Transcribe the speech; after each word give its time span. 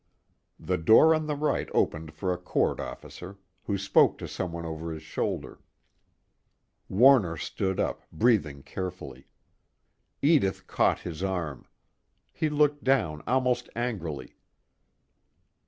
The 0.59 0.79
door 0.79 1.13
on 1.13 1.27
the 1.27 1.35
right 1.35 1.69
opened 1.75 2.15
for 2.15 2.33
a 2.33 2.37
court 2.39 2.79
officer, 2.79 3.37
who 3.65 3.77
spoke 3.77 4.17
to 4.17 4.27
someone 4.27 4.65
over 4.65 4.91
his 4.91 5.03
shoulder. 5.03 5.61
Warner 6.89 7.37
stood 7.37 7.79
up, 7.79 8.01
breathing 8.11 8.63
carefully. 8.63 9.27
Edith 10.23 10.65
caught 10.65 11.01
his 11.01 11.21
arm; 11.21 11.67
he 12.33 12.49
looked 12.49 12.83
down 12.83 13.21
almost 13.27 13.69
angrily. 13.75 14.37